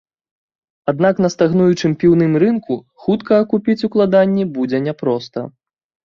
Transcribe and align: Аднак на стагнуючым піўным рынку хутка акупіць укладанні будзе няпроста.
Аднак 0.91 1.15
на 1.25 1.29
стагнуючым 1.33 1.91
піўным 2.05 2.33
рынку 2.45 2.79
хутка 3.05 3.31
акупіць 3.43 3.77
укладанні 3.91 4.49
будзе 4.59 4.83
няпроста. 4.89 5.39